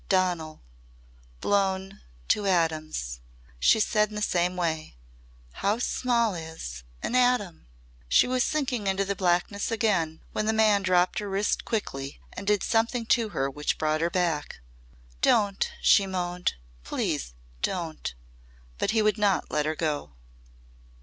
"Donal! 0.09 0.63
Blown 1.41 2.01
to 2.29 2.47
atoms," 2.47 3.19
she 3.59 3.79
said 3.79 4.09
in 4.09 4.15
the 4.15 4.21
same 4.23 4.55
way. 4.55 4.95
"How 5.51 5.77
small 5.77 6.33
is 6.33 6.83
an 7.03 7.13
atom?" 7.13 7.67
She 8.09 8.27
was 8.27 8.43
sinking 8.43 8.87
into 8.87 9.05
the 9.05 9.13
blackness 9.15 9.69
again 9.69 10.21
when 10.31 10.47
the 10.47 10.53
man 10.53 10.81
dropped 10.81 11.19
her 11.19 11.29
wrist 11.29 11.65
quickly 11.65 12.19
and 12.33 12.47
did 12.47 12.63
something 12.63 13.05
to 13.13 13.29
her 13.29 13.47
which 13.47 13.77
brought 13.77 14.01
her 14.01 14.09
back. 14.09 14.61
"Don't!" 15.21 15.71
she 15.83 16.07
moaned. 16.07 16.55
"Please 16.83 17.35
don't." 17.61 18.15
But 18.79 18.89
he 18.89 19.03
would 19.03 19.19
not 19.19 19.51
let 19.51 19.67
her 19.67 19.75
go. 19.75 20.13